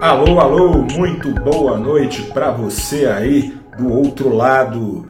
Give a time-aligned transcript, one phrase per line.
[0.00, 5.06] Alô, alô, muito boa noite para você aí do outro lado.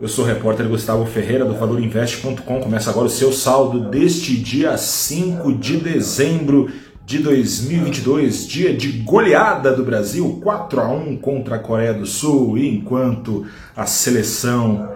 [0.00, 2.60] Eu sou o repórter Gustavo Ferreira do ValorInvest.com.
[2.60, 6.70] Começa agora o seu saldo deste dia 5 de dezembro
[7.04, 12.56] de 2022, dia de goleada do Brasil, 4 a 1 contra a Coreia do Sul,
[12.56, 13.44] enquanto
[13.76, 14.94] a seleção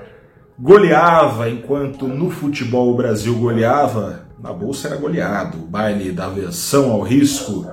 [0.58, 5.58] goleava, enquanto no futebol o Brasil goleava, na bolsa era goleado.
[5.58, 7.66] O baile da aversão ao risco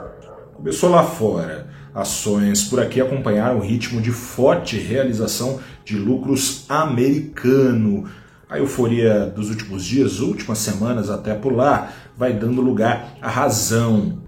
[0.64, 1.68] começou lá fora.
[1.94, 8.06] Ações por aqui acompanharam o ritmo de forte realização de lucros americano.
[8.50, 14.20] A euforia dos últimos dias, últimas semanas até por lá, vai dando lugar à razão.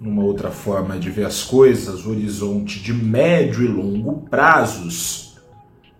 [0.00, 5.34] Numa outra forma de ver as coisas, o horizonte de médio e longo prazos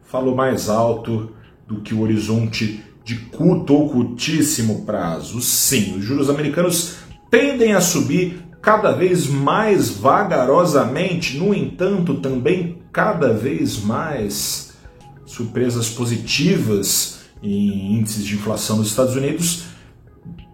[0.05, 1.33] falou mais alto
[1.67, 5.41] do que o horizonte de curto ou curtíssimo prazo.
[5.41, 6.95] Sim, os juros americanos
[7.29, 14.75] tendem a subir cada vez mais vagarosamente, no entanto, também cada vez mais
[15.25, 19.65] surpresas positivas em índices de inflação dos Estados Unidos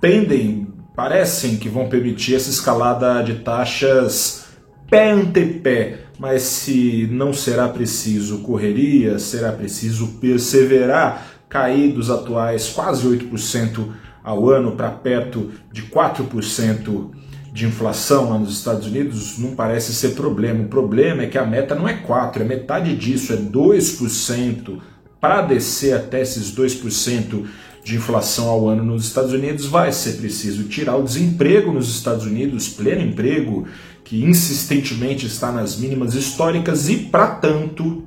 [0.00, 4.44] tendem, parecem que vão permitir essa escalada de taxas
[4.88, 12.68] pé ante pé, mas se não será preciso correria, será preciso perseverar, cair dos atuais
[12.68, 13.88] quase 8%
[14.22, 17.10] ao ano para perto de 4%
[17.56, 20.62] de inflação lá nos Estados Unidos não parece ser problema.
[20.62, 24.78] O problema é que a meta não é 4, é metade disso, é 2%.
[25.18, 27.46] Para descer até esses 2%
[27.82, 32.26] de inflação ao ano nos Estados Unidos, vai ser preciso tirar o desemprego nos Estados
[32.26, 33.66] Unidos, pleno emprego,
[34.04, 38.04] que insistentemente está nas mínimas históricas, e para tanto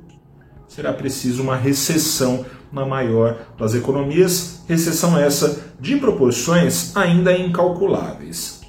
[0.68, 8.59] será preciso uma recessão na maior das economias, recessão essa de proporções ainda incalculáveis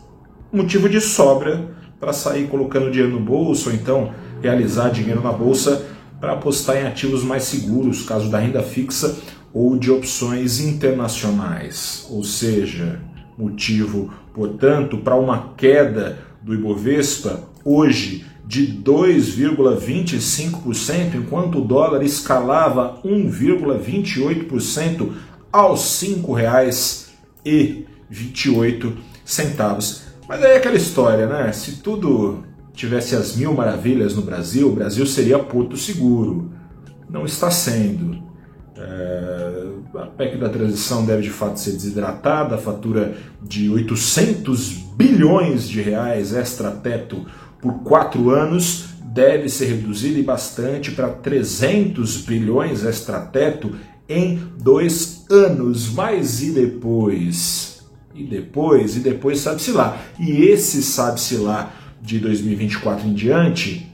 [0.52, 5.86] motivo de sobra para sair colocando dinheiro no bolso ou então realizar dinheiro na bolsa
[6.20, 9.18] para apostar em ativos mais seguros, caso da renda fixa
[9.54, 12.06] ou de opções internacionais.
[12.10, 13.00] Ou seja,
[13.38, 25.14] motivo, portanto, para uma queda do Ibovespa hoje de 2,25%, enquanto o dólar escalava 1,28%
[25.52, 26.08] aos R$
[27.46, 30.11] 5,28.
[30.32, 31.52] Mas aí é aquela história, né?
[31.52, 36.54] Se tudo tivesse as mil maravilhas no Brasil, o Brasil seria porto seguro.
[37.10, 38.18] Não está sendo.
[38.78, 45.68] É, a PEC da transição deve de fato ser desidratada, a fatura de 800 bilhões
[45.68, 47.26] de reais extra-teto
[47.62, 53.76] por quatro anos deve ser reduzida e bastante para 300 bilhões extra-teto
[54.08, 55.92] em dois anos.
[55.92, 57.71] Mas e depois?
[58.22, 59.98] E depois, e depois sabe-se lá.
[60.20, 63.88] E esse sabe-se lá de 2024 em diante,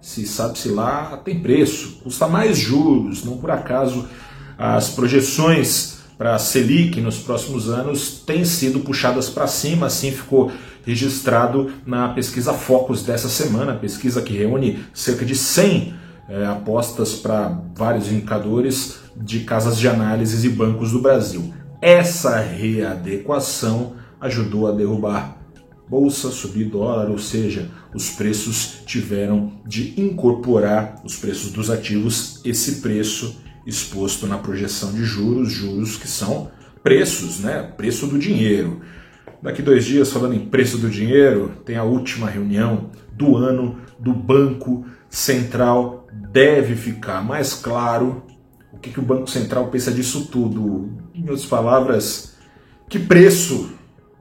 [0.00, 4.08] se sabe-se lá, tem preço, custa mais juros, não por acaso
[4.58, 10.52] as projeções para a Selic nos próximos anos têm sido puxadas para cima, assim ficou
[10.84, 15.94] registrado na pesquisa Focus dessa semana, pesquisa que reúne cerca de 100
[16.28, 21.52] é, apostas para vários indicadores de casas de análises e bancos do Brasil.
[21.80, 25.38] Essa readequação ajudou a derrubar
[25.88, 32.80] bolsa, subir dólar, ou seja, os preços tiveram de incorporar os preços dos ativos, esse
[32.80, 36.50] preço exposto na projeção de juros, juros que são
[36.82, 37.62] preços, né?
[37.76, 38.80] Preço do dinheiro.
[39.42, 44.12] Daqui dois dias, falando em preço do dinheiro, tem a última reunião do ano do
[44.12, 46.06] Banco Central.
[46.30, 48.22] Deve ficar mais claro
[48.72, 50.90] o que, que o Banco Central pensa disso tudo.
[51.20, 52.34] Em outras palavras,
[52.88, 53.72] que preço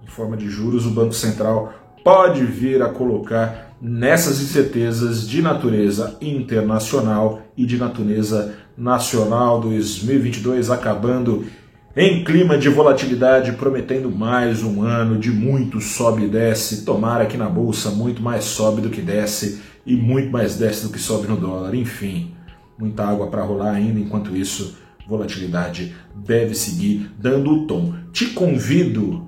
[0.04, 1.74] em forma de juros o Banco Central
[2.04, 11.46] pode vir a colocar nessas incertezas de natureza internacional e de natureza nacional 2022 acabando
[11.96, 16.84] em clima de volatilidade, prometendo mais um ano de muito sobe e desce.
[16.84, 20.92] Tomara que na bolsa muito mais sobe do que desce e muito mais desce do
[20.92, 21.74] que sobe no dólar.
[21.74, 22.36] Enfim,
[22.78, 24.78] muita água para rolar ainda, enquanto isso,
[25.10, 27.94] volatilidade deve seguir dando o tom.
[28.14, 29.28] Te convido,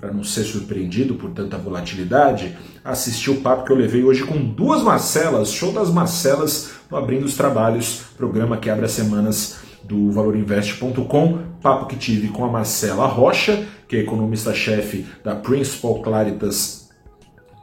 [0.00, 4.42] para não ser surpreendido por tanta volatilidade, assistir o papo que eu levei hoje com
[4.42, 10.10] duas Marcelas, show das Marcelas no Abrindo os Trabalhos, programa que abre as semanas do
[10.10, 16.88] valorinvest.com, papo que tive com a Marcela Rocha, que é economista-chefe da Principal Claritas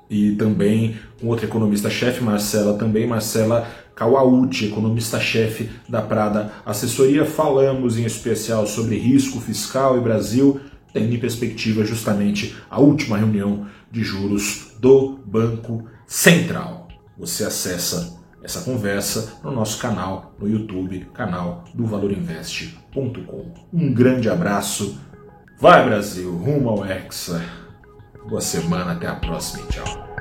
[0.09, 7.25] e também com outra economista-chefe, Marcela, também Marcela Kawauchi, economista-chefe da Prada Assessoria.
[7.25, 10.59] Falamos em especial sobre risco fiscal e Brasil.
[10.93, 16.87] tendo em perspectiva justamente a última reunião de juros do Banco Central.
[17.17, 23.53] Você acessa essa conversa no nosso canal no YouTube, canal do valorinvest.com.
[23.73, 24.99] Um grande abraço.
[25.59, 27.43] Vai Brasil, rumo ao Hexa.
[28.29, 30.14] Boa semana, até a próxima, tchau.